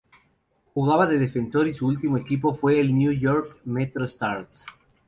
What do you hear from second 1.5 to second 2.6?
y su último equipo